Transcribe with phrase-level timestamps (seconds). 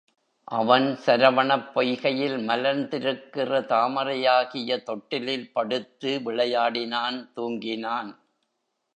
[0.51, 8.11] அவன் சரவணப் பொய்கையில் மலர்ந்திருக்கிற தாமரையாகிய தொட்டிலில் படுத்து விளையாடினான் தூங்கினான்.